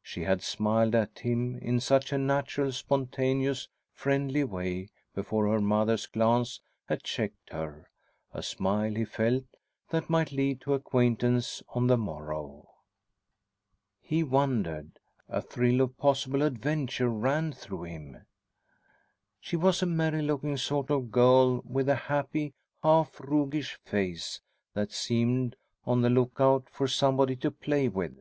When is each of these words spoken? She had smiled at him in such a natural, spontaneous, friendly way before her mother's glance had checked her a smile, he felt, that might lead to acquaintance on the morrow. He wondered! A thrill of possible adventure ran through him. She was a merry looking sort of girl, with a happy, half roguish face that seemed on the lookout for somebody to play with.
She 0.00 0.22
had 0.22 0.42
smiled 0.44 0.94
at 0.94 1.18
him 1.18 1.58
in 1.58 1.80
such 1.80 2.12
a 2.12 2.16
natural, 2.16 2.70
spontaneous, 2.70 3.66
friendly 3.90 4.44
way 4.44 4.90
before 5.12 5.48
her 5.48 5.58
mother's 5.60 6.06
glance 6.06 6.60
had 6.84 7.02
checked 7.02 7.50
her 7.50 7.90
a 8.32 8.44
smile, 8.44 8.94
he 8.94 9.04
felt, 9.04 9.42
that 9.88 10.08
might 10.08 10.30
lead 10.30 10.60
to 10.60 10.74
acquaintance 10.74 11.64
on 11.70 11.88
the 11.88 11.96
morrow. 11.96 12.68
He 14.00 14.22
wondered! 14.22 15.00
A 15.28 15.42
thrill 15.42 15.80
of 15.80 15.98
possible 15.98 16.42
adventure 16.42 17.08
ran 17.08 17.50
through 17.50 17.82
him. 17.82 18.24
She 19.40 19.56
was 19.56 19.82
a 19.82 19.86
merry 19.86 20.22
looking 20.22 20.56
sort 20.58 20.92
of 20.92 21.10
girl, 21.10 21.60
with 21.64 21.88
a 21.88 21.96
happy, 22.06 22.54
half 22.84 23.18
roguish 23.18 23.74
face 23.84 24.42
that 24.74 24.92
seemed 24.92 25.56
on 25.84 26.02
the 26.02 26.08
lookout 26.08 26.68
for 26.70 26.86
somebody 26.86 27.34
to 27.34 27.50
play 27.50 27.88
with. 27.88 28.16